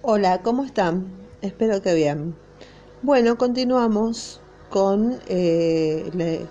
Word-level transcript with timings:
Hola, 0.00 0.42
¿cómo 0.42 0.62
están? 0.62 1.08
Espero 1.42 1.82
que 1.82 1.92
bien. 1.92 2.36
Bueno, 3.02 3.36
continuamos 3.36 4.40
con, 4.70 5.18
eh, 5.26 6.46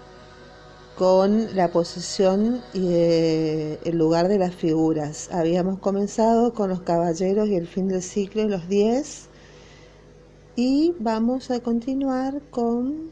con 0.97 1.55
la 1.55 1.71
posición 1.71 2.61
y 2.73 2.89
eh, 2.91 3.79
el 3.85 3.97
lugar 3.97 4.27
de 4.27 4.37
las 4.37 4.53
figuras. 4.53 5.29
Habíamos 5.31 5.79
comenzado 5.79 6.53
con 6.53 6.69
los 6.69 6.81
caballeros 6.81 7.47
y 7.47 7.55
el 7.55 7.67
fin 7.67 7.87
del 7.87 8.03
ciclo 8.03 8.43
los 8.49 8.67
10 8.67 9.29
y 10.57 10.93
vamos 10.99 11.49
a 11.49 11.61
continuar 11.61 12.41
con 12.51 13.11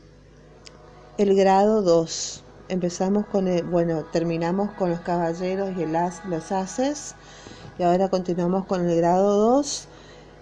el 1.17 1.33
grado 1.33 1.81
2. 1.81 2.43
Empezamos 2.67 3.25
con 3.27 3.47
el, 3.47 3.63
bueno, 3.63 4.03
terminamos 4.11 4.71
con 4.71 4.89
los 4.89 4.99
caballeros 4.99 5.71
y 5.77 5.83
el 5.83 5.93
los 5.93 6.51
haces 6.51 7.15
y 7.79 7.83
ahora 7.83 8.09
continuamos 8.09 8.65
con 8.65 8.85
el 8.85 8.97
grado 8.97 9.55
2 9.55 9.87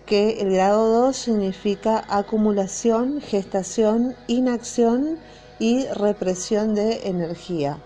que 0.05 0.41
el 0.41 0.51
grado 0.53 0.89
2 1.05 1.15
significa 1.15 2.03
acumulación, 2.07 3.21
gestación, 3.21 4.15
inacción 4.27 5.17
y 5.59 5.85
represión 5.87 6.75
de 6.75 7.07
energía. 7.07 7.77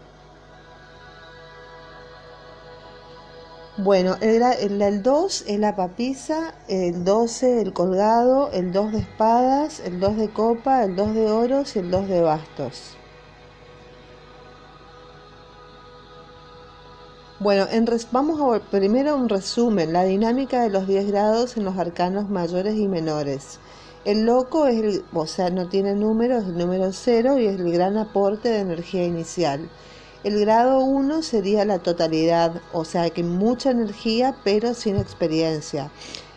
Bueno, 3.78 4.16
el, 4.22 4.40
gra- 4.42 4.58
el, 4.60 4.82
el 4.82 5.04
2 5.04 5.44
es 5.48 5.60
la 5.60 5.76
papisa, 5.76 6.56
el 6.68 7.04
12 7.04 7.62
el 7.62 7.74
colgado, 7.74 8.50
el 8.52 8.72
2 8.72 8.92
de 8.94 9.00
espadas, 9.00 9.80
el 9.82 10.00
2 10.00 10.18
de 10.18 10.30
copa, 10.34 10.84
el 10.84 10.96
2 10.96 11.14
de 11.14 11.32
oros 11.32 11.76
y 11.76 11.80
el 11.80 11.92
2 11.92 12.08
de 12.08 12.22
bastos. 12.22 12.98
Bueno, 17.40 17.68
en 17.72 17.86
res- 17.86 18.08
vamos 18.12 18.40
a 18.42 18.60
primero 18.70 19.16
un 19.16 19.30
resumen, 19.30 19.94
la 19.94 20.04
dinámica 20.04 20.62
de 20.64 20.70
los 20.70 20.88
10 20.88 21.08
grados 21.08 21.56
en 21.58 21.66
los 21.66 21.78
arcanos 21.78 22.30
mayores 22.30 22.76
y 22.76 22.88
menores. 22.88 23.60
El 24.06 24.26
loco 24.26 24.66
es 24.68 24.78
el, 24.84 25.06
o 25.14 25.28
sea, 25.28 25.50
no 25.50 25.68
tiene 25.68 25.94
número, 25.96 26.38
es 26.38 26.46
el 26.46 26.58
número 26.58 26.92
cero 26.94 27.38
y 27.38 27.46
es 27.46 27.60
el 27.60 27.72
gran 27.72 27.98
aporte 27.98 28.50
de 28.50 28.60
energía 28.60 29.04
inicial. 29.06 29.70
El 30.24 30.40
grado 30.40 30.80
1 30.80 31.22
sería 31.22 31.64
la 31.66 31.80
totalidad, 31.80 32.62
o 32.74 32.86
sea, 32.86 33.10
que 33.12 33.24
mucha 33.24 33.70
energía 33.72 34.36
pero 34.44 34.74
sin 34.74 34.96
experiencia. 34.98 35.92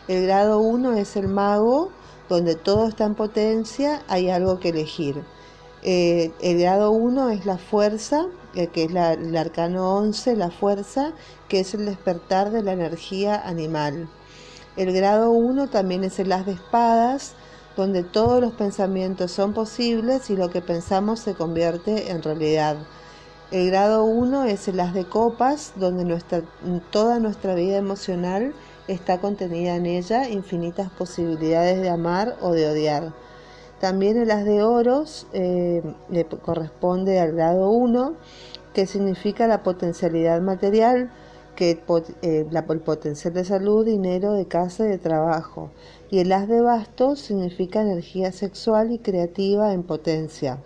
El 0.07 0.23
grado 0.23 0.59
1 0.59 0.93
es 0.93 1.15
el 1.15 1.27
mago, 1.27 1.89
donde 2.29 2.55
todo 2.55 2.87
está 2.87 3.05
en 3.05 3.15
potencia, 3.15 4.03
hay 4.07 4.29
algo 4.29 4.59
que 4.59 4.69
elegir. 4.69 5.23
Eh, 5.83 6.31
el 6.41 6.59
grado 6.59 6.91
1 6.91 7.29
es 7.31 7.45
la 7.45 7.57
fuerza, 7.57 8.27
que 8.53 8.83
es 8.83 8.91
la- 8.91 9.13
el 9.13 9.35
arcano 9.35 9.95
11, 9.95 10.35
la 10.35 10.51
fuerza, 10.51 11.13
que 11.47 11.59
es 11.61 11.73
el 11.73 11.85
despertar 11.85 12.51
de 12.51 12.63
la 12.63 12.73
energía 12.73 13.41
animal. 13.45 14.09
El 14.77 14.93
grado 14.93 15.31
1 15.31 15.67
también 15.69 16.03
es 16.03 16.19
el 16.19 16.31
as 16.31 16.45
de 16.45 16.53
espadas, 16.53 17.33
donde 17.75 18.03
todos 18.03 18.41
los 18.41 18.53
pensamientos 18.53 19.31
son 19.31 19.53
posibles 19.53 20.29
y 20.29 20.35
lo 20.35 20.49
que 20.49 20.61
pensamos 20.61 21.19
se 21.19 21.33
convierte 21.33 22.11
en 22.11 22.21
realidad. 22.21 22.77
El 23.51 23.67
grado 23.67 24.05
1 24.05 24.45
es 24.45 24.67
el 24.67 24.79
as 24.79 24.93
de 24.93 25.05
copas, 25.05 25.73
donde 25.75 26.05
nuestra, 26.05 26.41
toda 26.89 27.19
nuestra 27.19 27.53
vida 27.53 27.77
emocional 27.77 28.53
está 28.87 29.19
contenida 29.19 29.75
en 29.75 29.85
ella, 29.85 30.29
infinitas 30.29 30.89
posibilidades 30.89 31.81
de 31.81 31.89
amar 31.89 32.37
o 32.41 32.51
de 32.51 32.69
odiar. 32.69 33.13
También 33.81 34.15
el 34.17 34.29
as 34.29 34.45
de 34.45 34.61
oros 34.63 35.25
eh, 35.33 35.81
le 36.09 36.25
corresponde 36.25 37.19
al 37.19 37.31
grado 37.33 37.71
1, 37.71 38.13
que 38.75 38.85
significa 38.85 39.47
la 39.47 39.63
potencialidad 39.63 40.39
material, 40.39 41.09
que 41.55 41.83
eh, 42.21 42.47
la- 42.51 42.65
el 42.69 42.79
potencial 42.79 43.33
de 43.33 43.43
salud, 43.43 43.83
dinero, 43.83 44.33
de 44.33 44.45
casa 44.45 44.85
y 44.85 44.89
de 44.89 44.97
trabajo. 44.99 45.71
Y 46.11 46.19
el 46.19 46.31
as 46.31 46.47
de 46.47 46.61
bastos 46.61 47.19
significa 47.19 47.81
energía 47.81 48.31
sexual 48.31 48.91
y 48.91 48.99
creativa 48.99 49.73
en 49.73 49.81
potencia. 49.83 50.59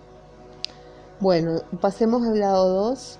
Bueno, 1.21 1.61
pasemos 1.79 2.27
al 2.27 2.35
grado 2.35 2.67
2, 2.67 3.17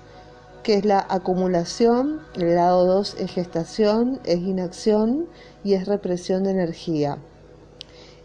que 0.62 0.74
es 0.74 0.84
la 0.84 1.06
acumulación. 1.08 2.20
El 2.34 2.50
grado 2.50 2.84
2 2.84 3.16
es 3.18 3.30
gestación, 3.32 4.20
es 4.24 4.40
inacción 4.40 5.26
y 5.64 5.72
es 5.72 5.88
represión 5.88 6.44
de 6.44 6.50
energía. 6.50 7.16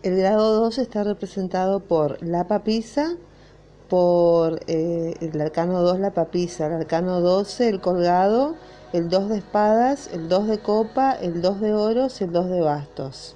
El 0.03 0.17
grado 0.17 0.53
2 0.61 0.77
está 0.79 1.03
representado 1.03 1.79
por 1.79 2.21
la 2.23 2.47
papisa, 2.47 3.15
por 3.89 4.59
eh, 4.67 5.15
el 5.21 5.39
arcano 5.41 5.81
2 5.81 5.99
la 5.99 6.11
papisa, 6.11 6.67
el 6.67 6.73
arcano 6.73 7.19
12 7.21 7.69
el 7.69 7.81
colgado, 7.81 8.55
el 8.93 9.09
2 9.09 9.29
de 9.29 9.37
espadas, 9.37 10.09
el 10.13 10.27
2 10.29 10.47
de 10.47 10.59
copa, 10.59 11.11
el 11.13 11.41
2 11.41 11.61
de 11.61 11.73
oros 11.73 12.19
y 12.21 12.23
el 12.23 12.31
2 12.31 12.49
de 12.49 12.61
bastos. 12.61 13.35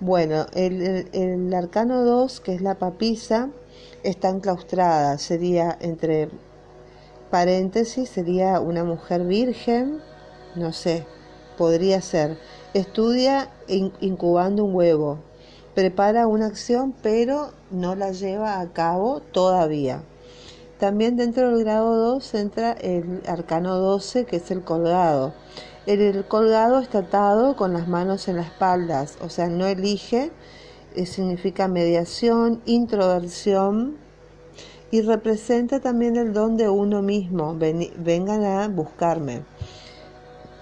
Bueno, 0.00 0.46
el, 0.54 0.82
el- 0.82 1.08
el 1.12 1.54
arcano 1.54 2.04
2, 2.04 2.40
que 2.40 2.54
es 2.54 2.62
la 2.62 2.76
papisa, 2.76 3.50
está 4.02 4.28
enclaustrada, 4.30 5.18
sería 5.18 5.76
entre 5.80 6.30
paréntesis, 7.30 8.08
sería 8.08 8.60
una 8.60 8.84
mujer 8.84 9.24
virgen, 9.24 10.00
no 10.56 10.72
sé, 10.72 11.06
podría 11.56 12.00
ser. 12.00 12.38
Estudia 12.74 13.50
in- 13.68 13.92
incubando 14.00 14.64
un 14.64 14.74
huevo, 14.74 15.18
prepara 15.74 16.26
una 16.26 16.46
acción 16.46 16.94
pero 17.02 17.50
no 17.70 17.94
la 17.94 18.12
lleva 18.12 18.60
a 18.60 18.72
cabo 18.72 19.20
todavía. 19.20 20.02
También 20.78 21.16
dentro 21.16 21.50
del 21.50 21.62
grado 21.64 21.94
2 21.96 22.34
entra 22.34 22.72
el 22.72 23.22
arcano 23.26 23.76
12, 23.76 24.24
que 24.24 24.36
es 24.36 24.50
el 24.50 24.62
colgado. 24.62 25.34
El, 25.86 26.00
el 26.00 26.24
colgado 26.26 26.78
está 26.78 26.98
atado 27.00 27.54
con 27.56 27.72
las 27.74 27.86
manos 27.88 28.28
en 28.28 28.36
las 28.36 28.46
espaldas, 28.46 29.18
o 29.22 29.28
sea, 29.28 29.48
no 29.48 29.66
elige, 29.66 30.30
eh, 30.94 31.06
significa 31.06 31.68
mediación, 31.68 32.62
introversión 32.64 33.96
y 34.90 35.02
representa 35.02 35.80
también 35.80 36.16
el 36.16 36.32
don 36.32 36.56
de 36.56 36.68
uno 36.68 37.02
mismo. 37.02 37.54
Veni- 37.54 37.92
vengan 37.96 38.42
a 38.44 38.68
buscarme. 38.68 39.42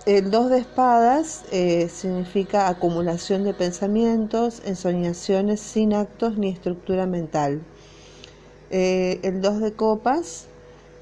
El 0.09 0.31
2 0.31 0.49
de 0.49 0.59
espadas 0.61 1.45
eh, 1.53 1.91
significa 1.91 2.69
acumulación 2.69 3.45
de 3.45 3.53
pensamientos, 3.53 4.63
ensoñaciones 4.65 5.61
sin 5.61 5.93
actos 5.93 6.39
ni 6.39 6.49
estructura 6.49 7.05
mental. 7.05 7.61
Eh, 8.71 9.21
el 9.23 9.43
2 9.43 9.61
de 9.61 9.75
copas 9.75 10.47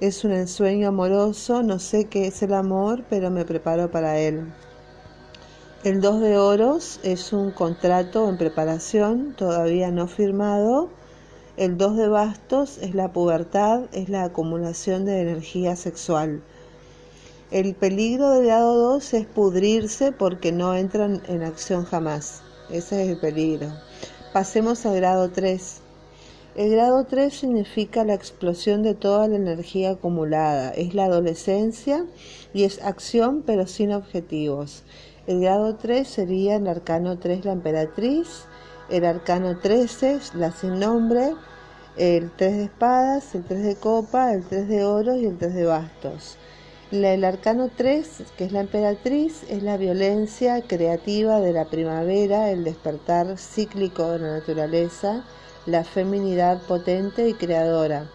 es 0.00 0.24
un 0.24 0.32
ensueño 0.32 0.88
amoroso, 0.88 1.62
no 1.62 1.78
sé 1.78 2.06
qué 2.06 2.26
es 2.26 2.42
el 2.42 2.52
amor, 2.52 3.04
pero 3.08 3.30
me 3.30 3.44
preparo 3.44 3.92
para 3.92 4.18
él. 4.18 4.52
El 5.84 6.00
2 6.00 6.20
de 6.20 6.36
oros 6.36 6.98
es 7.04 7.32
un 7.32 7.52
contrato 7.52 8.28
en 8.28 8.36
preparación, 8.38 9.36
todavía 9.38 9.92
no 9.92 10.08
firmado. 10.08 10.88
El 11.56 11.78
2 11.78 11.96
de 11.96 12.08
bastos 12.08 12.78
es 12.78 12.96
la 12.96 13.12
pubertad, 13.12 13.82
es 13.92 14.08
la 14.08 14.24
acumulación 14.24 15.04
de 15.04 15.20
energía 15.20 15.76
sexual. 15.76 16.42
El 17.52 17.76
peligro 17.76 18.30
del 18.30 18.46
grado 18.46 18.74
2 18.94 19.14
es 19.14 19.24
pudrirse 19.24 20.10
porque 20.10 20.50
no 20.50 20.74
entran 20.74 21.22
en 21.28 21.44
acción 21.44 21.84
jamás. 21.84 22.42
Ese 22.70 23.04
es 23.04 23.10
el 23.10 23.20
peligro. 23.20 23.68
Pasemos 24.32 24.84
al 24.84 24.96
grado 24.96 25.30
3. 25.30 25.80
El 26.56 26.70
grado 26.70 27.04
3 27.04 27.32
significa 27.32 28.02
la 28.04 28.14
explosión 28.14 28.82
de 28.82 28.94
toda 28.94 29.28
la 29.28 29.36
energía 29.36 29.90
acumulada. 29.92 30.70
Es 30.70 30.92
la 30.96 31.04
adolescencia 31.04 32.04
y 32.52 32.64
es 32.64 32.82
acción 32.82 33.44
pero 33.46 33.68
sin 33.68 33.92
objetivos. 33.92 34.82
El 35.28 35.40
grado 35.40 35.76
3 35.76 36.08
sería 36.08 36.56
el 36.56 36.66
arcano 36.66 37.20
3 37.20 37.44
la 37.44 37.52
emperatriz, 37.52 38.46
el 38.90 39.04
arcano 39.04 39.56
13 39.60 40.18
la 40.34 40.50
sin 40.50 40.80
nombre, 40.80 41.32
el 41.96 42.28
3 42.32 42.56
de 42.56 42.64
espadas, 42.64 43.36
el 43.36 43.44
3 43.44 43.62
de 43.62 43.76
copa, 43.76 44.32
el 44.34 44.44
3 44.44 44.66
de 44.66 44.84
oros 44.84 45.16
y 45.18 45.26
el 45.26 45.38
3 45.38 45.54
de 45.54 45.64
bastos. 45.64 46.38
El 46.92 47.24
arcano 47.24 47.68
3, 47.76 48.22
que 48.38 48.44
es 48.44 48.52
la 48.52 48.60
emperatriz, 48.60 49.42
es 49.48 49.64
la 49.64 49.76
violencia 49.76 50.62
creativa 50.62 51.40
de 51.40 51.52
la 51.52 51.64
primavera, 51.64 52.52
el 52.52 52.62
despertar 52.62 53.38
cíclico 53.38 54.08
de 54.12 54.20
la 54.20 54.38
naturaleza, 54.38 55.24
la 55.66 55.82
feminidad 55.82 56.62
potente 56.68 57.28
y 57.28 57.34
creadora. 57.34 58.08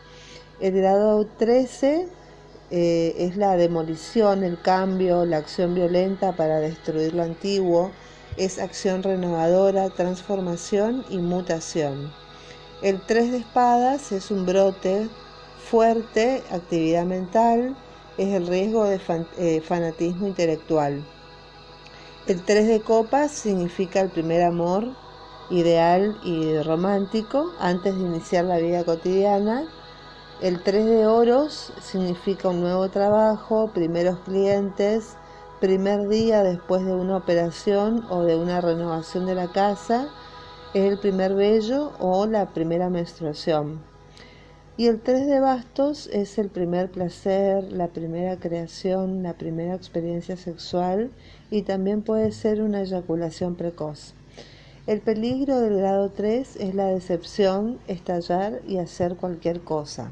El 0.61 0.71
grado 0.71 1.27
13 1.37 2.07
eh, 2.71 3.15
es 3.17 3.35
la 3.35 3.57
demolición, 3.57 4.41
el 4.45 4.57
cambio, 4.61 5.25
la 5.25 5.37
acción 5.37 5.75
violenta 5.75 6.37
para 6.37 6.61
destruir 6.61 7.13
lo 7.13 7.23
antiguo, 7.23 7.91
es 8.37 8.57
acción 8.57 9.03
renovadora, 9.03 9.89
transformación 9.89 11.03
y 11.09 11.17
mutación. 11.17 12.13
El 12.81 13.01
3 13.01 13.33
de 13.33 13.37
espadas 13.39 14.13
es 14.13 14.31
un 14.31 14.45
brote 14.45 15.09
fuerte, 15.69 16.41
actividad 16.51 17.03
mental, 17.03 17.75
es 18.21 18.33
el 18.35 18.47
riesgo 18.47 18.85
de 18.85 18.99
eh, 19.37 19.61
fanatismo 19.61 20.27
intelectual. 20.27 21.03
El 22.27 22.43
3 22.43 22.67
de 22.67 22.81
copas 22.81 23.31
significa 23.31 23.99
el 23.99 24.09
primer 24.09 24.43
amor 24.43 24.89
ideal 25.49 26.17
y 26.23 26.57
romántico 26.61 27.51
antes 27.59 27.95
de 27.95 28.01
iniciar 28.01 28.45
la 28.45 28.57
vida 28.57 28.83
cotidiana. 28.83 29.67
El 30.39 30.61
3 30.61 30.85
de 30.85 31.07
oros 31.07 31.73
significa 31.81 32.49
un 32.49 32.61
nuevo 32.61 32.89
trabajo, 32.89 33.71
primeros 33.73 34.19
clientes, 34.19 35.17
primer 35.59 36.07
día 36.07 36.43
después 36.43 36.85
de 36.85 36.93
una 36.93 37.17
operación 37.17 38.05
o 38.09 38.21
de 38.21 38.35
una 38.35 38.61
renovación 38.61 39.25
de 39.25 39.35
la 39.35 39.51
casa, 39.51 40.09
es 40.73 40.91
el 40.91 40.99
primer 40.99 41.33
vello 41.33 41.91
o 41.99 42.27
la 42.27 42.53
primera 42.53 42.89
menstruación. 42.89 43.90
Y 44.81 44.87
el 44.87 44.99
3 44.99 45.27
de 45.27 45.39
bastos 45.39 46.09
es 46.11 46.39
el 46.39 46.49
primer 46.49 46.89
placer, 46.89 47.71
la 47.71 47.89
primera 47.89 48.37
creación, 48.37 49.21
la 49.21 49.33
primera 49.33 49.75
experiencia 49.75 50.35
sexual 50.35 51.11
y 51.51 51.61
también 51.61 52.01
puede 52.01 52.31
ser 52.31 52.63
una 52.63 52.81
eyaculación 52.81 53.53
precoz. 53.53 54.15
El 54.87 55.01
peligro 55.01 55.59
del 55.59 55.77
grado 55.77 56.09
3 56.09 56.55
es 56.55 56.73
la 56.73 56.87
decepción, 56.87 57.77
estallar 57.87 58.61
y 58.67 58.79
hacer 58.79 59.17
cualquier 59.17 59.61
cosa. 59.61 60.09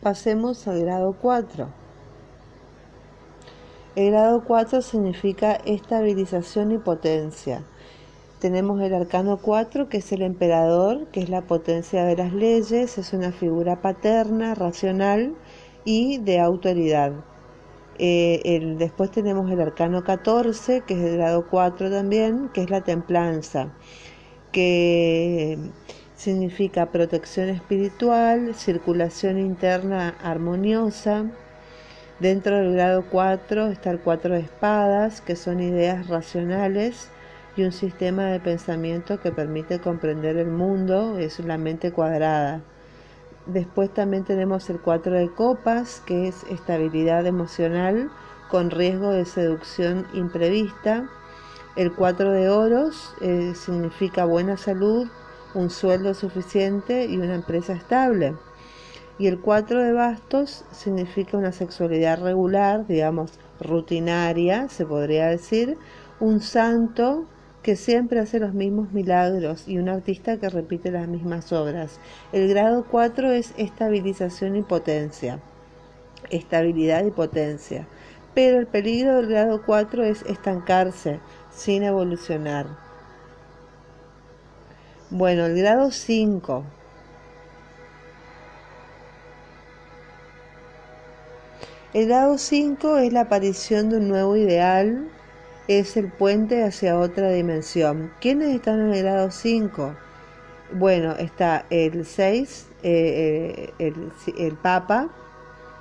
Pasemos 0.00 0.68
al 0.68 0.82
grado 0.82 1.16
4. 1.20 1.66
El 3.96 4.12
grado 4.12 4.44
4 4.44 4.80
significa 4.80 5.54
estabilización 5.54 6.70
y 6.70 6.78
potencia. 6.78 7.64
Tenemos 8.42 8.80
el 8.80 8.92
arcano 8.92 9.36
4, 9.36 9.88
que 9.88 9.98
es 9.98 10.10
el 10.10 10.20
emperador, 10.20 11.06
que 11.12 11.20
es 11.20 11.28
la 11.28 11.42
potencia 11.42 12.04
de 12.04 12.16
las 12.16 12.32
leyes, 12.32 12.98
es 12.98 13.12
una 13.12 13.30
figura 13.30 13.80
paterna, 13.80 14.56
racional 14.56 15.36
y 15.84 16.18
de 16.18 16.40
autoridad. 16.40 17.12
Eh, 18.00 18.74
después 18.78 19.12
tenemos 19.12 19.48
el 19.48 19.60
arcano 19.60 20.02
14, 20.02 20.80
que 20.80 20.94
es 20.94 21.00
el 21.00 21.18
grado 21.18 21.46
4 21.48 21.88
también, 21.88 22.48
que 22.48 22.62
es 22.62 22.70
la 22.70 22.80
templanza, 22.80 23.74
que 24.50 25.56
significa 26.16 26.90
protección 26.90 27.48
espiritual, 27.48 28.56
circulación 28.56 29.38
interna 29.38 30.16
armoniosa. 30.20 31.26
Dentro 32.18 32.56
del 32.56 32.72
grado 32.72 33.04
4 33.08 33.68
está 33.68 33.92
el 33.92 34.00
4 34.00 34.34
de 34.34 34.40
espadas, 34.40 35.20
que 35.20 35.36
son 35.36 35.60
ideas 35.60 36.08
racionales 36.08 37.08
y 37.56 37.64
un 37.64 37.72
sistema 37.72 38.24
de 38.26 38.40
pensamiento 38.40 39.20
que 39.20 39.32
permite 39.32 39.80
comprender 39.80 40.36
el 40.36 40.50
mundo, 40.50 41.18
es 41.18 41.38
la 41.40 41.58
mente 41.58 41.92
cuadrada. 41.92 42.62
Después 43.46 43.92
también 43.92 44.24
tenemos 44.24 44.70
el 44.70 44.80
4 44.80 45.12
de 45.12 45.30
copas, 45.30 46.00
que 46.06 46.28
es 46.28 46.44
estabilidad 46.44 47.26
emocional 47.26 48.10
con 48.50 48.70
riesgo 48.70 49.10
de 49.10 49.24
seducción 49.24 50.06
imprevista. 50.14 51.08
El 51.76 51.92
4 51.92 52.32
de 52.32 52.48
oros 52.48 53.14
eh, 53.20 53.54
significa 53.54 54.24
buena 54.24 54.56
salud, 54.56 55.08
un 55.54 55.70
sueldo 55.70 56.14
suficiente 56.14 57.06
y 57.06 57.16
una 57.18 57.34
empresa 57.34 57.74
estable. 57.74 58.34
Y 59.18 59.26
el 59.26 59.40
4 59.40 59.82
de 59.82 59.92
bastos 59.92 60.64
significa 60.70 61.36
una 61.36 61.52
sexualidad 61.52 62.22
regular, 62.22 62.86
digamos, 62.86 63.32
rutinaria, 63.60 64.68
se 64.68 64.86
podría 64.86 65.26
decir, 65.26 65.76
un 66.18 66.40
santo 66.40 67.26
que 67.62 67.76
siempre 67.76 68.18
hace 68.18 68.40
los 68.40 68.54
mismos 68.54 68.92
milagros 68.92 69.68
y 69.68 69.78
un 69.78 69.88
artista 69.88 70.36
que 70.36 70.48
repite 70.48 70.90
las 70.90 71.06
mismas 71.06 71.52
obras. 71.52 72.00
El 72.32 72.48
grado 72.48 72.84
4 72.90 73.30
es 73.30 73.54
estabilización 73.56 74.56
y 74.56 74.62
potencia. 74.62 75.38
Estabilidad 76.30 77.04
y 77.04 77.10
potencia. 77.10 77.86
Pero 78.34 78.58
el 78.58 78.66
peligro 78.66 79.16
del 79.16 79.28
grado 79.28 79.62
4 79.64 80.04
es 80.04 80.22
estancarse 80.22 81.20
sin 81.50 81.84
evolucionar. 81.84 82.66
Bueno, 85.10 85.46
el 85.46 85.56
grado 85.56 85.90
5. 85.90 86.64
El 91.92 92.08
grado 92.08 92.38
5 92.38 92.96
es 92.96 93.12
la 93.12 93.20
aparición 93.20 93.90
de 93.90 93.98
un 93.98 94.08
nuevo 94.08 94.34
ideal, 94.34 95.11
es 95.68 95.96
el 95.96 96.10
puente 96.10 96.64
hacia 96.64 96.98
otra 96.98 97.30
dimensión. 97.30 98.12
¿Quiénes 98.20 98.54
están 98.54 98.80
en 98.80 98.94
el 98.94 99.02
grado 99.02 99.30
5? 99.30 99.94
Bueno, 100.74 101.12
está 101.12 101.66
el 101.70 102.04
6, 102.04 102.66
eh, 102.82 103.72
eh, 103.78 103.94
el, 104.38 104.54
Papa, 104.54 105.10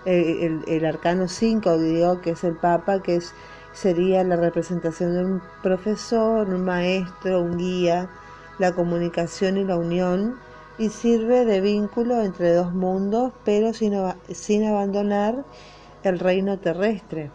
el, 0.05 0.61
el, 0.67 0.85
arcano 0.85 1.27
5, 1.27 1.77
digo, 1.77 2.21
que 2.21 2.31
es 2.31 2.43
el 2.43 2.55
Papa, 2.55 3.01
que 3.01 3.15
es, 3.15 3.33
sería 3.73 4.23
la 4.23 4.35
representación 4.35 5.13
de 5.13 5.25
un 5.25 5.41
profesor, 5.63 6.49
un 6.49 6.65
maestro, 6.65 7.41
un 7.41 7.57
guía 7.57 8.09
la 8.61 8.73
comunicación 8.73 9.57
y 9.57 9.63
la 9.63 9.75
unión 9.75 10.35
y 10.77 10.89
sirve 10.89 11.45
de 11.45 11.61
vínculo 11.61 12.21
entre 12.21 12.53
dos 12.53 12.71
mundos, 12.73 13.33
pero 13.43 13.73
sin, 13.73 13.93
sin 14.29 14.65
abandonar 14.65 15.43
el 16.03 16.19
reino 16.19 16.59
terrestre. 16.59 17.31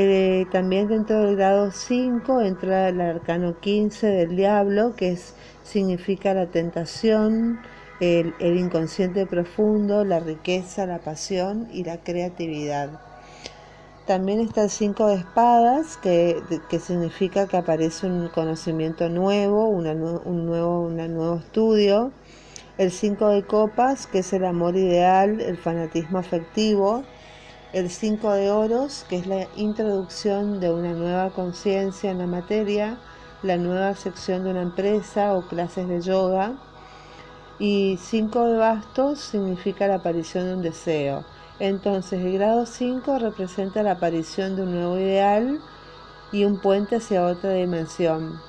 Eh, 0.00 0.46
también 0.52 0.86
dentro 0.86 1.22
del 1.22 1.34
grado 1.34 1.72
5 1.72 2.42
entra 2.42 2.88
el 2.88 3.00
arcano 3.00 3.58
15 3.58 4.06
del 4.06 4.36
diablo, 4.36 4.94
que 4.94 5.18
significa 5.64 6.34
la 6.34 6.46
tentación, 6.46 7.58
el, 7.98 8.32
inconsciente 8.38 9.26
profundo, 9.26 10.04
la 10.04 10.20
riqueza, 10.20 10.86
la 10.86 11.00
pasión 11.00 11.66
y 11.72 11.82
la 11.82 11.96
creatividad. 11.96 13.00
También 14.06 14.38
está 14.38 14.62
el 14.62 14.70
5 14.70 15.08
de 15.08 15.14
espadas, 15.16 15.96
que, 15.96 16.44
significa 16.78 17.48
que 17.48 17.56
aparece 17.56 18.06
un 18.06 18.28
conocimiento 18.28 19.08
nuevo, 19.08 19.68
un, 19.68 19.82
nuevo, 19.82 20.82
un 20.82 20.96
nuevo 20.96 21.38
estudio. 21.38 22.12
El 22.78 22.92
5 22.92 23.30
de 23.30 23.42
copas, 23.42 24.06
que 24.06 24.20
es 24.20 24.32
el 24.32 24.44
amor 24.44 24.76
ideal, 24.76 25.40
el 25.40 25.56
fanatismo 25.56 26.18
afectivo. 26.18 27.02
El 27.72 27.90
5 27.90 28.32
de 28.32 28.50
oros, 28.50 29.04
que 29.08 29.16
es 29.16 29.26
la 29.26 29.46
introducción 29.56 30.60
de 30.60 30.70
una 30.70 30.92
nueva 30.92 31.30
conciencia 31.30 32.10
en 32.10 32.18
la 32.18 32.26
materia, 32.26 32.98
la 33.42 33.56
nueva 33.56 33.94
sección 33.94 34.44
de 34.44 34.50
una 34.50 34.62
empresa 34.62 35.34
o 35.34 35.42
clases 35.42 35.88
de 35.88 36.00
yoga. 36.00 36.54
Y 37.58 37.98
5 38.00 38.44
de 38.44 38.56
bastos 38.56 39.20
significa 39.20 39.86
la 39.86 39.96
aparición 39.96 40.46
de 40.46 40.54
un 40.54 40.62
deseo 40.62 41.24
entonces 41.60 42.24
el 42.24 42.34
grado 42.34 42.66
5 42.66 43.18
representa 43.18 43.82
la 43.82 43.92
aparición 43.92 44.54
de 44.54 44.62
un 44.62 44.72
nuevo 44.72 44.96
ideal 44.96 45.60
y 46.30 46.44
un 46.44 46.60
puente 46.60 46.96
hacia 46.96 47.26
otra 47.26 47.52
dimensión. 47.52 48.40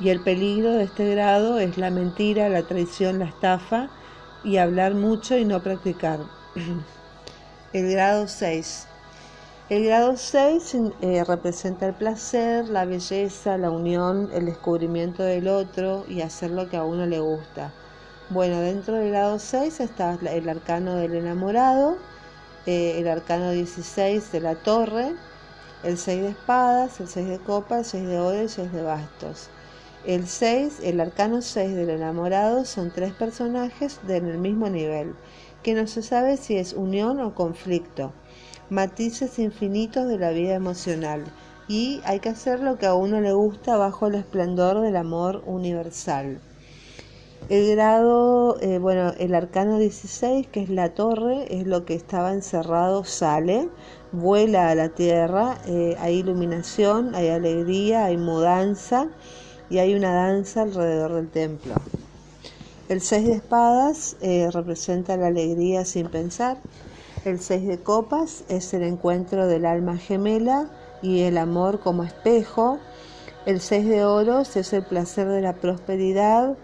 Y 0.00 0.10
el 0.10 0.20
peligro 0.20 0.72
de 0.72 0.84
este 0.84 1.08
grado 1.14 1.58
es 1.58 1.78
la 1.78 1.90
mentira, 1.90 2.48
la 2.48 2.62
traición, 2.62 3.20
la 3.20 3.26
estafa 3.26 3.88
y 4.44 4.58
hablar 4.58 4.94
mucho 4.94 5.36
y 5.36 5.44
no 5.44 5.62
practicar. 5.62 6.20
El 7.72 7.90
grado 7.90 8.28
6. 8.28 8.86
El 9.70 9.86
grado 9.86 10.18
6 10.18 10.76
eh, 11.00 11.24
representa 11.24 11.86
el 11.86 11.94
placer, 11.94 12.68
la 12.68 12.84
belleza, 12.84 13.56
la 13.56 13.70
unión, 13.70 14.28
el 14.34 14.44
descubrimiento 14.44 15.22
del 15.22 15.48
otro 15.48 16.04
y 16.06 16.20
hacer 16.20 16.50
lo 16.50 16.68
que 16.68 16.76
a 16.76 16.84
uno 16.84 17.06
le 17.06 17.20
gusta. 17.20 17.72
Bueno, 18.28 18.60
dentro 18.60 18.96
del 18.96 19.08
grado 19.08 19.38
6 19.38 19.80
está 19.80 20.18
el 20.20 20.48
arcano 20.50 20.96
del 20.96 21.14
enamorado, 21.14 21.96
eh, 22.66 22.96
el 22.98 23.08
arcano 23.08 23.52
16 23.52 24.30
de 24.32 24.40
la 24.40 24.54
torre, 24.56 25.14
el 25.82 25.96
6 25.96 26.22
de 26.24 26.28
espadas, 26.28 27.00
el 27.00 27.08
6 27.08 27.26
de 27.26 27.38
copas, 27.38 27.94
el 27.94 28.02
6 28.02 28.06
de 28.06 28.18
oro 28.18 28.36
y 28.36 28.40
el 28.40 28.50
6 28.50 28.70
de 28.70 28.82
bastos. 28.82 29.48
El 30.04 30.26
6, 30.26 30.80
el 30.82 31.00
arcano 31.00 31.40
6 31.40 31.74
del 31.74 31.88
enamorado 31.88 32.66
son 32.66 32.90
tres 32.90 33.14
personajes 33.14 33.98
en 34.06 34.26
el 34.26 34.36
mismo 34.36 34.68
nivel, 34.68 35.14
que 35.62 35.74
no 35.74 35.86
se 35.86 36.02
sabe 36.02 36.36
si 36.36 36.56
es 36.56 36.72
unión 36.72 37.20
o 37.20 37.34
conflicto, 37.34 38.12
matices 38.70 39.38
infinitos 39.38 40.08
de 40.08 40.18
la 40.18 40.30
vida 40.30 40.54
emocional, 40.54 41.24
y 41.68 42.00
hay 42.04 42.20
que 42.20 42.28
hacer 42.28 42.60
lo 42.60 42.78
que 42.78 42.86
a 42.86 42.94
uno 42.94 43.20
le 43.20 43.32
gusta 43.32 43.76
bajo 43.76 44.06
el 44.06 44.16
esplendor 44.16 44.80
del 44.80 44.96
amor 44.96 45.42
universal. 45.46 46.40
El 47.48 47.74
grado, 47.74 48.56
eh, 48.60 48.78
bueno, 48.78 49.12
el 49.18 49.34
arcano 49.34 49.78
16, 49.78 50.46
que 50.46 50.62
es 50.62 50.70
la 50.70 50.94
torre, 50.94 51.46
es 51.50 51.66
lo 51.66 51.84
que 51.84 51.94
estaba 51.94 52.32
encerrado, 52.32 53.04
sale, 53.04 53.68
vuela 54.12 54.70
a 54.70 54.74
la 54.74 54.90
tierra, 54.90 55.58
eh, 55.66 55.96
hay 55.98 56.18
iluminación, 56.18 57.14
hay 57.14 57.28
alegría, 57.28 58.04
hay 58.04 58.16
mudanza 58.16 59.08
y 59.68 59.78
hay 59.78 59.94
una 59.94 60.14
danza 60.14 60.62
alrededor 60.62 61.14
del 61.14 61.30
templo. 61.30 61.74
El 62.88 63.00
6 63.00 63.26
de 63.26 63.32
espadas 63.34 64.16
eh, 64.20 64.48
representa 64.52 65.16
la 65.16 65.28
alegría 65.28 65.84
sin 65.84 66.08
pensar. 66.08 66.58
El 67.24 67.40
6 67.40 67.66
de 67.66 67.78
copas 67.78 68.44
es 68.48 68.74
el 68.74 68.82
encuentro 68.82 69.46
del 69.46 69.64
alma 69.64 69.96
gemela 69.96 70.70
y 71.02 71.20
el 71.20 71.38
amor 71.38 71.80
como 71.80 72.04
espejo. 72.04 72.78
El 73.46 73.60
6 73.60 73.86
de 73.86 74.04
oros 74.04 74.56
es 74.56 74.72
el 74.72 74.84
placer 74.84 75.28
de 75.28 75.40
la 75.40 75.54
prosperidad 75.54 76.56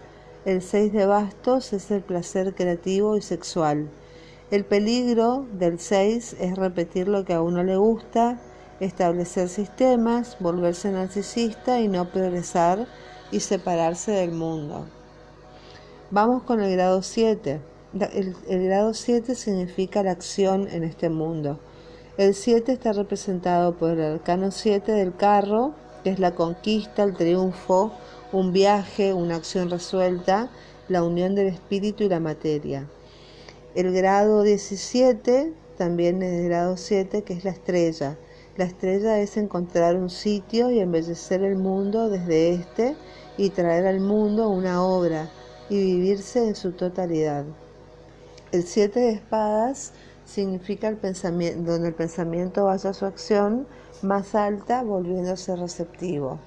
el 0.45 0.61
6 0.61 0.93
de 0.93 1.05
bastos 1.05 1.73
es 1.73 1.91
el 1.91 2.01
placer 2.01 2.55
creativo 2.55 3.17
y 3.17 3.21
sexual. 3.21 3.89
El 4.51 4.63
peligro 4.63 5.45
del 5.51 5.79
6 5.79 6.37
es 6.39 6.55
repetir 6.55 7.09
lo 7.09 7.25
que 7.25 7.33
a 7.33 7.41
uno 7.41 7.61
le 7.61 7.75
gusta, 7.75 8.39
establecer 8.79 9.49
sistemas, 9.49 10.37
volverse 10.39 10.91
narcisista 10.91 11.81
y 11.81 11.89
no 11.89 12.09
progresar 12.09 12.87
y 13.31 13.41
separarse 13.41 14.11
del 14.13 14.31
mundo. 14.31 14.87
Vamos 16.11 16.41
con 16.41 16.59
el 16.59 16.71
grado 16.71 17.03
7. 17.03 17.61
El, 18.47 18.63
grado 18.65 18.95
7 18.95 19.35
significa 19.35 20.01
la 20.01 20.09
acción 20.09 20.67
en 20.67 20.83
este 20.83 21.07
mundo. 21.07 21.59
El 22.17 22.33
7 22.33 22.71
está 22.71 22.93
representado 22.93 23.77
por 23.77 23.91
el 23.91 24.13
arcano 24.13 24.49
7 24.49 24.91
del 24.91 25.15
carro, 25.15 25.75
que 26.03 26.09
es 26.09 26.17
la 26.17 26.33
conquista, 26.33 27.03
el 27.03 27.13
triunfo, 27.13 27.91
un 28.31 28.51
viaje, 28.51 29.13
una 29.13 29.35
acción 29.35 29.69
resuelta, 29.69 30.49
la 30.87 31.03
unión 31.03 31.35
del 31.35 31.45
espíritu 31.45 32.03
y 32.05 32.09
la 32.09 32.19
materia. 32.19 32.87
El 33.75 33.93
grado 33.93 34.41
17 34.41 35.53
también 35.77 36.23
es 36.23 36.39
el 36.39 36.45
grado 36.49 36.75
7, 36.75 37.21
que 37.21 37.33
es 37.33 37.43
la 37.43 37.51
estrella. 37.51 38.17
La 38.57 38.65
estrella 38.65 39.19
es 39.19 39.37
encontrar 39.37 39.95
un 39.95 40.09
sitio 40.09 40.71
y 40.71 40.79
embellecer 40.79 41.43
el 41.43 41.55
mundo 41.55 42.09
desde 42.09 42.53
este 42.53 42.95
y 43.37 43.51
traer 43.51 43.85
al 43.85 43.99
mundo 43.99 44.49
una 44.49 44.83
obra 44.83 45.29
y 45.69 45.75
vivirse 45.75 46.47
en 46.47 46.55
su 46.55 46.71
totalidad. 46.71 47.45
El 48.51 48.63
7 48.63 48.99
de 48.99 49.11
espadas 49.11 49.93
significa 50.25 50.87
el 50.87 50.97
pensamiento, 50.97 51.71
donde 51.71 51.89
el 51.89 51.95
pensamiento 51.95 52.65
vaya 52.65 52.89
a 52.89 52.93
su 52.93 53.05
acción 53.05 53.67
más 54.01 54.35
alta 54.35 54.83
volviéndose 54.83 55.55
receptivo. 55.55 56.39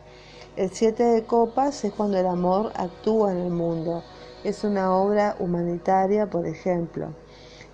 El 0.56 0.70
7 0.70 1.02
de 1.02 1.24
copas 1.24 1.84
es 1.84 1.92
cuando 1.92 2.18
el 2.18 2.26
amor 2.26 2.72
actúa 2.76 3.32
en 3.32 3.38
el 3.38 3.50
mundo 3.50 4.02
es 4.44 4.64
una 4.64 4.94
obra 4.96 5.36
humanitaria, 5.38 6.28
por 6.28 6.46
ejemplo. 6.46 7.14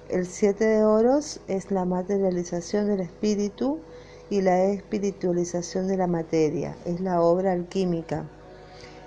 El 0.09 0.27
siete 0.27 0.67
de 0.67 0.85
oros 0.85 1.41
es 1.49 1.71
la 1.71 1.85
materialización 1.85 2.87
del 2.87 3.01
espíritu 3.01 3.79
y 4.31 4.43
la 4.43 4.65
espiritualización 4.65 5.89
de 5.89 5.97
la 5.97 6.07
materia, 6.07 6.77
es 6.85 7.01
la 7.01 7.23
obra 7.23 7.53
alquímica. 7.53 8.29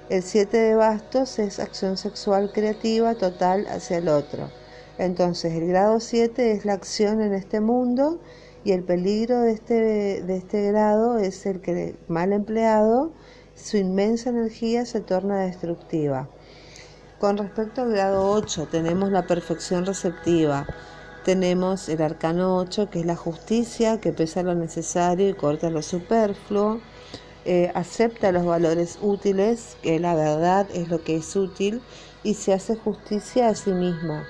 El 0.10 0.24
siete 0.24 0.58
de 0.58 0.76
bastos 0.76 1.40
es 1.40 1.60
acción 1.60 1.98
sexual 1.98 2.52
creativa 2.52 3.16
total 3.16 3.66
hacia 3.68 3.98
el 3.98 4.10
otro. 4.10 4.50
Entonces 4.98 5.54
el 5.54 5.68
grado 5.68 6.00
7 6.00 6.52
es 6.52 6.66
la 6.66 6.74
acción 6.74 7.22
en 7.22 7.34
este 7.34 7.60
mundo 7.60 8.20
y 8.64 8.74
el 8.74 8.84
peligro 8.84 9.40
de 9.42 9.54
este, 9.54 9.74
de 10.22 10.38
este 10.38 10.68
grado 10.68 11.18
es 11.18 11.46
el 11.46 11.62
que 11.62 11.96
mal 12.08 12.34
empleado, 12.34 13.12
su 13.56 13.78
inmensa 13.78 14.30
energía 14.30 14.86
se 14.86 15.02
torna 15.02 15.42
destructiva. 15.42 16.30
Con 17.20 17.38
respecto 17.38 17.84
al 17.84 17.92
grado 17.92 18.32
8, 18.32 18.68
tenemos 18.72 19.12
la 19.12 19.28
perfección 19.28 19.86
receptiva. 19.86 20.68
Tenemos 21.24 21.88
el 21.90 22.02
arcano 22.02 22.58
8, 22.58 22.90
que 22.90 23.00
es 23.00 23.06
la 23.06 23.16
justicia, 23.16 24.00
que 24.00 24.12
pesa 24.12 24.42
lo 24.42 24.56
necesario 24.56 25.30
y 25.30 25.34
corta 25.34 25.70
lo 25.70 25.84
superfluo. 25.84 26.80
Eh, 27.46 27.72
acepta 27.74 28.32
los 28.32 28.46
valores 28.46 29.00
útiles, 29.02 29.78
que 29.82 30.00
la 30.00 30.14
verdad 30.14 30.68
es 30.74 30.90
lo 30.90 31.04
que 31.04 31.16
es 31.16 31.36
útil, 31.36 31.82
y 32.24 32.36
se 32.36 32.54
hace 32.54 32.76
justicia 32.76 33.50
a 33.50 33.56
sí 33.56 33.72
misma. 33.72 34.28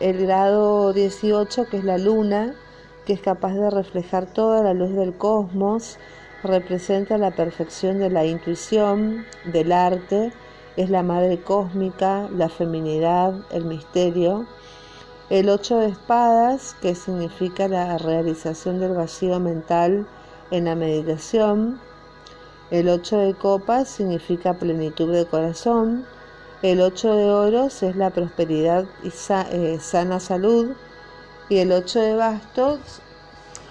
El 0.00 0.26
grado 0.26 0.92
18, 0.92 1.66
que 1.70 1.78
es 1.78 1.84
la 1.84 1.98
luna, 1.98 2.54
que 3.06 3.12
es 3.12 3.20
capaz 3.20 3.54
de 3.54 3.70
reflejar 3.70 4.26
toda 4.26 4.62
la 4.62 4.74
luz 4.74 4.90
del 4.94 5.16
cosmos, 5.16 5.98
representa 6.42 7.16
la 7.16 7.30
perfección 7.30 7.98
de 7.98 8.10
la 8.10 8.24
intuición, 8.24 9.24
del 9.44 9.72
arte, 9.72 10.32
es 10.76 10.90
la 10.90 11.02
madre 11.02 11.40
cósmica, 11.40 12.28
la 12.30 12.48
feminidad, 12.48 13.34
el 13.50 13.64
misterio. 13.64 14.46
El 15.30 15.48
ocho 15.48 15.78
de 15.78 15.88
espadas, 15.88 16.76
que 16.82 16.94
significa 16.94 17.66
la 17.66 17.98
realización 17.98 18.78
del 18.78 18.92
vacío 18.92 19.40
mental 19.40 20.06
en 20.50 20.66
la 20.66 20.74
meditación. 20.74 21.80
El 22.68 22.88
ocho 22.88 23.18
de 23.18 23.32
copas 23.32 23.88
significa 23.88 24.54
plenitud 24.54 25.12
de 25.12 25.24
corazón. 25.24 26.04
El 26.62 26.80
ocho 26.80 27.14
de 27.14 27.30
oros 27.30 27.84
es 27.84 27.94
la 27.94 28.10
prosperidad 28.10 28.86
y 29.04 29.12
eh, 29.52 29.78
sana 29.80 30.18
salud. 30.18 30.72
Y 31.48 31.58
el 31.58 31.70
ocho 31.70 32.00
de 32.00 32.16
bastos 32.16 32.80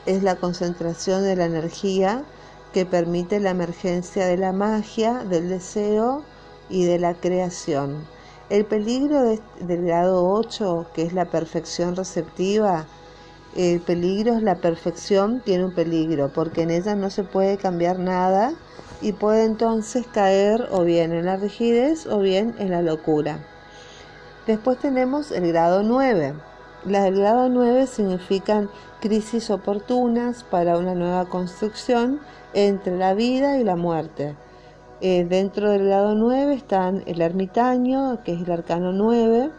es 0.05 0.23
la 0.23 0.37
concentración 0.37 1.23
de 1.23 1.35
la 1.35 1.43
energía 1.43 2.23
que 2.71 2.85
permite 2.85 3.41
la 3.41 3.49
emergencia 3.49 4.27
de 4.27 4.37
la 4.37 4.53
magia, 4.53 5.25
del 5.25 5.49
deseo 5.49 6.23
y 6.69 6.85
de 6.85 6.97
la 6.97 7.15
creación. 7.15 7.97
El 8.49 8.63
peligro 8.63 9.23
del 9.59 9.85
grado 9.85 10.25
8, 10.25 10.85
que 10.93 11.01
es 11.01 11.11
la 11.11 11.25
perfección 11.25 11.97
receptiva, 11.97 12.85
el 13.57 13.81
peligro 13.81 14.35
es 14.35 14.43
la 14.43 14.55
perfección, 14.55 15.41
tiene 15.43 15.65
un 15.65 15.71
peligro, 15.73 16.31
porque 16.33 16.61
en 16.61 16.71
ella 16.71 16.95
no 16.95 17.09
se 17.09 17.23
puede 17.23 17.57
cambiar 17.57 17.99
nada 17.99 18.53
y 19.05 19.13
puede 19.13 19.45
entonces 19.45 20.07
caer 20.07 20.67
o 20.71 20.83
bien 20.83 21.13
en 21.13 21.25
la 21.25 21.37
rigidez 21.37 22.07
o 22.07 22.21
bien 22.21 22.55
en 22.57 22.71
la 22.71 22.81
locura. 22.81 23.37
Después 24.47 24.79
tenemos 24.79 25.29
el 25.29 25.47
grado 25.49 25.83
9. 25.83 26.33
Las 26.85 27.03
del 27.03 27.19
grado 27.19 27.47
9 27.47 27.85
significan 27.85 28.67
crisis 29.01 29.51
oportunas 29.51 30.43
para 30.43 30.79
una 30.79 30.95
nueva 30.95 31.25
construcción 31.25 32.19
entre 32.55 32.97
la 32.97 33.13
vida 33.13 33.59
y 33.59 33.63
la 33.63 33.75
muerte. 33.75 34.35
Eh, 35.01 35.23
dentro 35.29 35.69
del 35.69 35.85
grado 35.85 36.15
9 36.15 36.55
están 36.55 37.03
el 37.05 37.21
ermitaño, 37.21 38.23
que 38.23 38.33
es 38.33 38.41
el 38.41 38.51
arcano 38.51 38.91
9, 38.91 39.51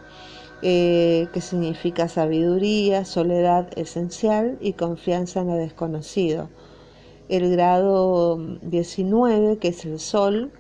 eh, 0.63 1.29
que 1.33 1.41
significa 1.41 2.09
sabiduría, 2.09 3.05
soledad 3.05 3.69
esencial 3.77 4.59
y 4.61 4.73
confianza 4.73 5.43
en 5.43 5.47
lo 5.47 5.55
desconocido. 5.55 6.49
El 7.29 7.51
grado 7.51 8.39
19, 8.63 9.59
que 9.59 9.69
es 9.69 9.85
el 9.85 9.99
sol, 9.99 10.53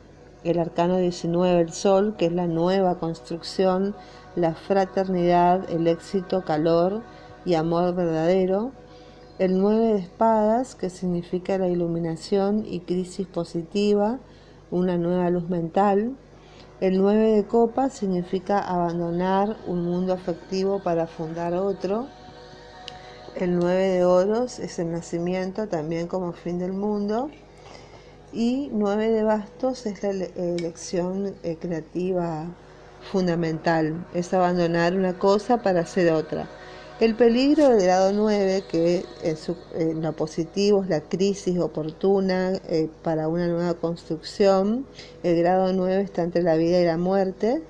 el 0.42 0.58
arcano 0.58 0.96
19, 0.96 1.60
el 1.60 1.72
sol, 1.72 2.16
que 2.18 2.26
es 2.26 2.32
la 2.32 2.48
nueva 2.48 2.98
construcción, 2.98 3.94
la 4.34 4.54
fraternidad, 4.54 5.70
el 5.70 5.86
éxito, 5.86 6.44
calor 6.44 7.02
y 7.44 7.54
amor 7.54 7.94
verdadero. 7.94 8.72
El 9.38 9.60
9 9.60 9.92
de 9.92 9.98
espadas, 9.98 10.74
que 10.74 10.90
significa 10.90 11.56
la 11.56 11.68
iluminación 11.68 12.64
y 12.66 12.80
crisis 12.80 13.28
positiva, 13.28 14.18
una 14.72 14.98
nueva 14.98 15.30
luz 15.30 15.48
mental. 15.48 16.16
El 16.80 16.98
9 16.98 17.30
de 17.30 17.44
copas 17.44 17.92
significa 17.92 18.58
abandonar 18.58 19.56
un 19.68 19.84
mundo 19.84 20.14
afectivo 20.14 20.82
para 20.82 21.06
fundar 21.06 21.54
otro. 21.54 22.08
El 23.38 23.58
9 23.58 23.88
de 23.88 24.04
oros 24.06 24.58
es 24.60 24.78
el 24.78 24.90
nacimiento 24.90 25.68
también 25.68 26.06
como 26.06 26.32
fin 26.32 26.58
del 26.58 26.72
mundo. 26.72 27.30
Y 28.32 28.70
9 28.72 29.10
de 29.10 29.24
bastos 29.24 29.84
es 29.84 30.02
la 30.02 30.08
elección 30.08 31.34
eh, 31.42 31.58
creativa 31.60 32.46
fundamental, 33.12 34.06
es 34.14 34.32
abandonar 34.32 34.94
una 34.94 35.18
cosa 35.18 35.58
para 35.58 35.80
hacer 35.80 36.10
otra. 36.14 36.48
El 36.98 37.14
peligro 37.14 37.68
del 37.68 37.82
grado 37.82 38.10
9, 38.14 38.64
que 38.70 39.04
en, 39.22 40.02
lo 40.02 40.14
positivo 40.14 40.82
es 40.82 40.88
la 40.88 41.02
crisis 41.02 41.58
oportuna 41.58 42.54
eh, 42.70 42.88
para 43.02 43.28
una 43.28 43.48
nueva 43.48 43.74
construcción, 43.74 44.86
el 45.22 45.36
grado 45.36 45.74
9 45.74 46.00
está 46.00 46.22
entre 46.22 46.42
la 46.42 46.56
vida 46.56 46.80
y 46.80 46.86
la 46.86 46.96
muerte 46.96 47.62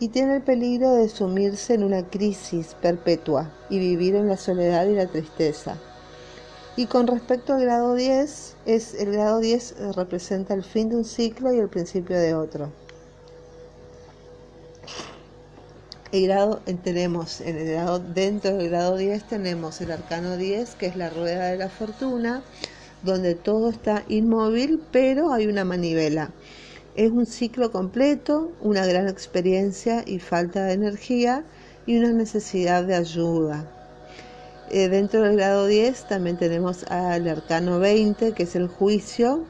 y 0.00 0.08
tiene 0.08 0.36
el 0.36 0.42
peligro 0.42 0.94
de 0.94 1.08
sumirse 1.08 1.74
en 1.74 1.84
una 1.84 2.02
crisis 2.08 2.74
perpetua 2.80 3.52
y 3.70 3.78
vivir 3.78 4.14
en 4.14 4.28
la 4.28 4.36
soledad 4.36 4.86
y 4.86 4.94
la 4.94 5.06
tristeza. 5.06 5.78
Y 6.76 6.86
con 6.86 7.06
respecto 7.06 7.54
al 7.54 7.62
grado 7.62 7.94
10, 7.94 8.56
es, 8.66 8.94
el 8.94 9.12
grado 9.12 9.38
10 9.38 9.94
representa 9.94 10.54
el 10.54 10.64
fin 10.64 10.88
de 10.88 10.96
un 10.96 11.04
ciclo 11.04 11.52
y 11.52 11.58
el 11.58 11.68
principio 11.68 12.18
de 12.18 12.34
otro. 12.34 12.70
el 16.14 16.28
grado 16.28 16.60
tenemos 16.84 17.40
en 17.40 17.56
el 17.58 17.66
grado 17.72 17.98
dentro 17.98 18.56
del 18.56 18.68
grado 18.68 18.96
10 18.96 19.24
tenemos 19.24 19.80
el 19.80 19.90
arcano 19.90 20.36
10 20.36 20.76
que 20.76 20.86
es 20.86 20.94
la 20.94 21.10
rueda 21.10 21.46
de 21.46 21.56
la 21.56 21.68
fortuna 21.68 22.44
donde 23.02 23.34
todo 23.34 23.68
está 23.68 24.04
inmóvil 24.08 24.80
pero 24.92 25.32
hay 25.32 25.48
una 25.48 25.64
manivela 25.64 26.30
es 26.96 27.10
un 27.10 27.26
ciclo 27.26 27.70
completo 27.70 28.52
una 28.60 28.86
gran 28.86 29.08
experiencia 29.08 30.02
y 30.06 30.18
falta 30.18 30.64
de 30.64 30.74
energía 30.74 31.44
y 31.86 31.98
una 31.98 32.12
necesidad 32.12 32.84
de 32.84 32.94
ayuda 32.94 33.70
eh, 34.70 34.88
dentro 34.88 35.22
del 35.22 35.36
grado 35.36 35.66
10 35.66 36.08
también 36.08 36.36
tenemos 36.36 36.84
al 36.84 37.28
arcano 37.28 37.78
20 37.78 38.32
que 38.32 38.42
es 38.44 38.56
el 38.56 38.68
juicio 38.68 39.44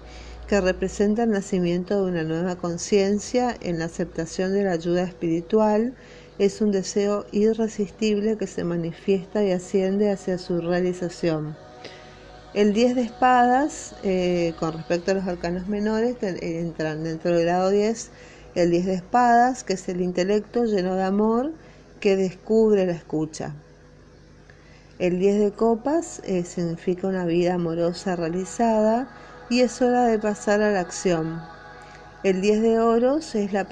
que 0.49 0.61
representa 0.61 1.23
el 1.23 1.31
nacimiento 1.31 2.05
de 2.05 2.11
una 2.11 2.23
nueva 2.23 2.57
conciencia 2.57 3.57
en 3.61 3.79
la 3.79 3.87
aceptación 3.87 4.53
de 4.53 4.65
la 4.65 4.73
ayuda 4.73 5.03
espiritual 5.03 5.95
es 6.39 6.61
un 6.61 6.73
deseo 6.73 7.27
irresistible 7.31 8.37
que 8.37 8.47
se 8.47 8.65
manifiesta 8.65 9.45
y 9.45 9.53
asciende 9.53 10.11
hacia 10.11 10.37
su 10.39 10.61
realización. 10.61 11.57
El 12.55 12.73
10 12.73 12.95
de 12.95 13.03
espadas, 13.03 13.97
eh, 14.05 14.55
con 14.61 14.73
respecto 14.73 15.11
a 15.11 15.15
los 15.15 15.27
arcanos 15.27 15.67
menores, 15.67 16.17
entran 16.23 17.05
dentro 17.05 17.33
del 17.33 17.45
grado 17.45 17.71
10 17.71 18.11
el 18.55 18.71
10 18.71 18.87
de 18.87 18.95
espadas, 18.95 19.65
que 19.65 19.73
es 19.73 19.89
el 19.89 20.01
intelecto 20.01 20.65
lleno 20.65 20.95
de 20.95 21.03
amor 21.03 21.53
que 22.01 22.17
descubre 22.17 22.87
la 22.87 22.93
escucha. 22.93 23.55
El 25.01 25.19
10 25.19 25.41
de 25.41 25.51
copas 25.53 26.23
eh, 26.25 26.45
significa 26.45 27.09
una 27.09 27.27
vida 27.27 27.55
amorosa 27.55 28.15
realizada 28.15 29.09
y 29.51 29.61
es 29.61 29.83
hora 29.83 30.05
de 30.05 30.21
pasar 30.21 30.63
a 30.63 30.71
la 30.71 30.81
acción, 30.81 31.41
el 32.25 32.41
10 32.41 32.63
de 32.63 32.81
oros 32.81 33.35
es 33.35 33.53
la 33.53 33.69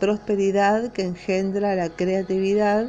prosperidad 0.00 0.90
que 0.92 1.02
engendra 1.02 1.74
la 1.74 1.90
creatividad 1.90 2.86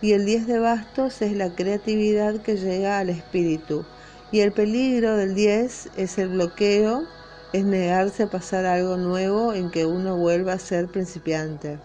y 0.00 0.12
el 0.12 0.24
10 0.24 0.46
de 0.46 0.58
bastos 0.58 1.20
es 1.20 1.32
la 1.36 1.54
creatividad 1.54 2.40
que 2.40 2.56
llega 2.56 2.98
al 2.98 3.10
espíritu. 3.10 3.84
Y 4.32 4.40
el 4.40 4.52
peligro 4.52 5.16
del 5.16 5.34
10 5.34 5.90
es 5.96 6.18
el 6.18 6.28
bloqueo, 6.28 7.02
es 7.52 7.64
negarse 7.64 8.24
a 8.24 8.30
pasar 8.30 8.64
algo 8.64 8.96
nuevo 8.96 9.52
en 9.52 9.70
que 9.70 9.86
uno 9.86 10.16
vuelva 10.16 10.52
a 10.52 10.58
ser 10.58 10.86
principiante. 10.86 11.78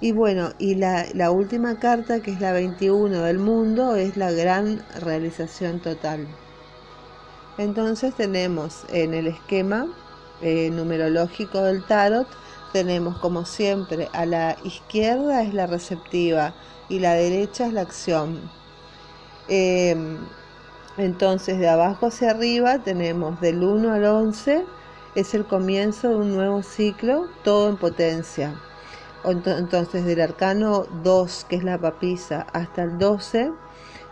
Y 0.00 0.12
bueno, 0.12 0.52
y 0.58 0.76
la, 0.76 1.30
última 1.32 1.80
carta, 1.80 2.20
que 2.20 2.30
es 2.30 2.40
la 2.40 2.52
21 2.52 3.22
del 3.22 3.38
mundo, 3.40 3.96
es 3.96 4.16
la 4.16 4.30
gran 4.30 4.84
realización 5.00 5.80
total. 5.80 6.28
Entonces 7.58 8.14
tenemos 8.14 8.84
en 8.92 9.12
el 9.12 9.26
esquema 9.26 9.88
eh, 10.40 10.70
numerológico 10.70 11.62
del 11.62 11.84
tarot, 11.84 12.28
tenemos 12.72 13.18
como 13.18 13.44
siempre 13.44 14.08
a 14.12 14.24
la 14.26 14.56
izquierda 14.62 15.42
es 15.42 15.52
la 15.54 15.66
receptiva 15.66 16.54
y 16.88 17.00
la 17.00 17.14
derecha 17.14 17.66
es 17.66 17.72
la 17.72 17.80
acción. 17.80 18.48
Em, 19.48 20.18
entonces 20.98 21.58
de 21.58 21.68
abajo 21.68 22.06
hacia 22.06 22.30
arriba 22.30 22.80
tenemos 22.80 23.40
del 23.40 23.62
1 23.62 23.92
al 23.92 24.04
11, 24.04 24.64
es 25.14 25.34
el 25.34 25.44
comienzo 25.44 26.10
de 26.10 26.16
un 26.16 26.34
nuevo 26.34 26.62
ciclo, 26.62 27.26
todo 27.44 27.68
en 27.68 27.76
potencia. 27.76 28.54
Entonces 29.24 30.04
del 30.04 30.20
arcano 30.20 30.86
2, 31.02 31.46
que 31.48 31.56
es 31.56 31.64
la 31.64 31.78
papisa, 31.78 32.46
hasta 32.52 32.82
el 32.82 32.98
12, 32.98 33.50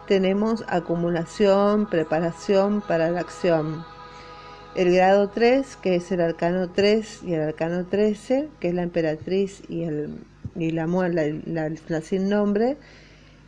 tenemos 0.07 0.65
acumulación, 0.69 1.87
preparación 1.87 2.81
para 2.81 3.11
la 3.11 3.21
acción. 3.21 3.85
El 4.75 4.93
grado 4.95 5.29
3, 5.31 5.77
que 5.77 5.97
es 5.97 6.13
el 6.13 6.21
arcano 6.21 6.69
3 6.71 7.23
y 7.25 7.35
el 7.35 7.43
arcano 7.43 7.87
13, 7.87 8.49
que 8.61 8.69
es 8.69 8.75
la 8.75 8.83
emperatriz 8.83 9.63
y, 9.69 9.85
el, 9.85 10.19
la, 10.55 10.87
la, 10.87 11.71
la, 11.89 12.01
sin 12.03 12.29
nombre, 12.29 12.77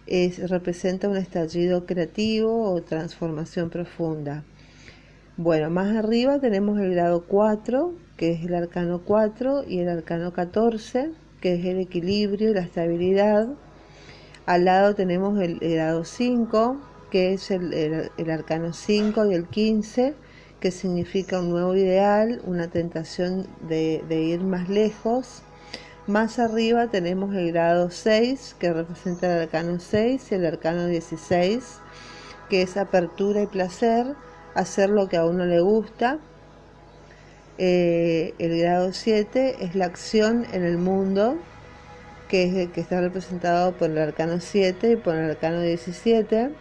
es, 0.09 0.51
representa 0.51 1.09
un 1.09 1.17
estallido 1.17 1.87
creativo 1.87 2.73
o 2.73 2.83
transformación 2.83 3.71
profunda. 3.71 4.45
Bueno, 5.37 5.71
más 5.71 5.95
arriba 5.97 6.41
tenemos 6.41 6.81
el 6.81 6.91
grado 6.95 7.25
4, 7.29 7.95
que 8.17 8.33
es 8.33 8.45
el 8.45 8.55
arcano 8.55 9.03
4, 9.05 9.65
y 9.69 9.79
el 9.79 9.89
arcano 9.89 10.33
14, 10.33 11.13
que 11.41 11.55
es 11.55 11.65
el 11.65 11.79
equilibrio 11.79 12.51
y 12.51 12.55
la 12.55 12.63
estabilidad. 12.63 13.49
Al 14.47 14.65
lado 14.65 14.95
tenemos 14.95 15.41
el, 15.41 15.59
grado 15.61 16.05
5, 16.05 16.81
que 17.11 17.35
es 17.35 17.51
el, 17.51 18.11
arcano 18.31 18.73
5 18.73 19.27
y 19.31 19.35
el 19.35 19.47
15, 19.47 20.15
que 20.59 20.71
significa 20.73 21.39
un 21.39 21.51
nuevo 21.51 21.77
ideal, 21.77 22.43
una 22.45 22.69
tentación 22.69 23.47
de, 23.69 24.03
de 24.09 24.23
ir 24.23 24.41
más 24.41 24.69
lejos. 24.69 25.43
Más 26.09 26.39
arriba 26.39 26.87
tenemos 26.87 27.35
el 27.35 27.53
grado 27.53 27.91
6, 27.91 28.57
que 28.59 28.73
representa 28.73 29.27
el 29.31 29.43
arcano 29.43 29.79
6, 29.79 30.33
y 30.33 30.35
el 30.37 30.47
arcano 30.47 30.87
16, 30.87 31.81
que 32.49 32.63
es 32.63 32.79
apertura 32.79 33.43
y 33.43 33.47
placer, 33.47 34.15
hacer 34.55 34.89
lo 34.89 35.07
que 35.11 35.19
a 35.19 35.27
uno 35.27 35.45
le 35.45 35.61
gusta. 35.61 36.19
Eh, 37.59 38.33
el 38.39 38.59
grado 38.59 38.95
7 38.95 39.57
es 39.61 39.75
la 39.75 39.85
acción 39.85 40.47
en 40.55 40.65
el 40.65 40.79
mundo, 40.79 41.37
que, 42.29 42.63
es, 42.63 42.71
que 42.71 42.81
está 42.81 43.03
representado 43.03 43.73
por 43.73 43.91
el 43.91 43.99
arcano 43.99 44.41
7 44.41 44.93
y 44.93 44.97
por 44.97 45.15
el 45.15 45.33
arcano 45.33 45.61
17. 45.61 46.53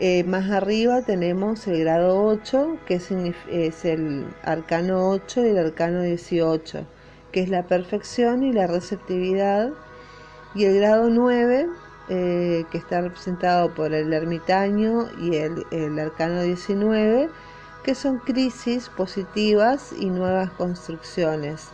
Eh, 0.00 0.24
más 0.24 0.50
arriba 0.50 1.02
tenemos 1.02 1.68
el 1.68 1.78
grado 1.84 2.24
8, 2.24 2.78
que 2.84 2.94
es, 2.94 3.84
el 3.84 4.26
arcano 4.42 5.08
8 5.08 5.46
y 5.46 5.50
el 5.50 5.58
arcano 5.58 6.02
18, 6.02 6.84
que 7.32 7.40
es 7.40 7.48
la 7.48 7.64
perfección 7.64 8.42
y 8.42 8.52
la 8.52 8.66
receptividad. 8.66 9.70
Y 10.54 10.64
el 10.64 10.76
grado 10.76 11.10
9, 11.10 11.68
eh, 12.08 12.64
que 12.70 12.78
está 12.78 13.00
representado 13.00 13.74
por 13.74 13.92
el 13.92 14.12
ermitaño 14.12 15.08
y 15.20 15.36
el, 15.36 15.66
el 15.70 15.98
arcano 15.98 16.42
19, 16.42 17.28
que 17.82 17.94
son 17.94 18.18
crisis 18.18 18.88
positivas 18.88 19.92
y 19.98 20.06
nuevas 20.06 20.50
construcciones 20.52 21.68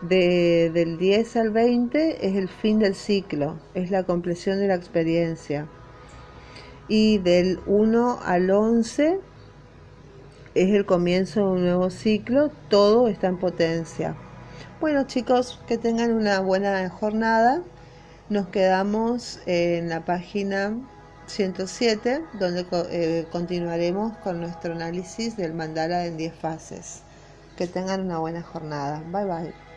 del 0.00 0.96
10 0.96 1.36
al 1.36 1.50
20 1.50 2.26
es 2.26 2.36
el 2.36 2.48
fin 2.48 2.78
del 2.78 2.94
ciclo, 2.94 3.56
es 3.74 3.90
la 3.90 4.04
compleción 4.04 4.58
de 4.58 4.68
la 4.68 4.76
experiencia. 4.76 5.66
Y 6.86 7.18
del 7.18 7.60
1 7.66 8.20
al 8.24 8.50
11 8.50 9.18
es 10.54 10.70
el 10.70 10.86
comienzo 10.86 11.40
de 11.40 11.46
un 11.46 11.62
nuevo 11.62 11.90
ciclo, 11.90 12.50
todo 12.68 13.08
está 13.08 13.26
en 13.26 13.38
potencia. 13.38 14.16
Bueno 14.80 15.02
chicos, 15.08 15.58
que 15.66 15.76
tengan 15.76 16.12
una 16.12 16.38
buena 16.38 16.88
jornada. 16.88 17.62
Nos 18.28 18.46
quedamos 18.46 19.40
en 19.46 19.88
la 19.88 20.04
página 20.04 20.72
107, 21.26 22.22
donde 22.34 22.64
eh, 22.92 23.26
continuaremos 23.32 24.16
con 24.18 24.40
nuestro 24.40 24.74
análisis 24.74 25.36
del 25.36 25.52
mandala 25.52 26.06
en 26.06 26.16
10 26.16 26.32
fases. 26.32 27.02
Que 27.56 27.66
tengan 27.66 28.02
una 28.02 28.20
buena 28.20 28.42
jornada. 28.42 29.02
Bye 29.10 29.24
bye. 29.24 29.67